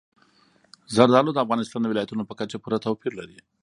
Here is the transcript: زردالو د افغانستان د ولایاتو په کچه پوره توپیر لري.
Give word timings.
زردالو 0.95 1.31
د 1.33 1.37
افغانستان 1.45 1.79
د 1.81 1.87
ولایاتو 1.89 2.27
په 2.29 2.35
کچه 2.39 2.57
پوره 2.63 2.77
توپیر 2.85 3.11
لري. 3.19 3.37